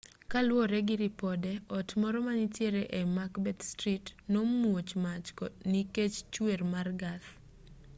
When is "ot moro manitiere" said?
1.77-2.81